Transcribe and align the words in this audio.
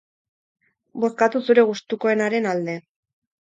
Bozkatu 1.03 1.41
zure 1.49 1.67
gustukoenaren 1.73 2.49
alde. 2.55 2.79